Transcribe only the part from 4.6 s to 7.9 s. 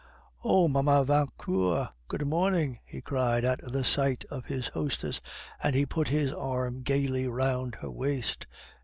hostess, and he put his arm gaily round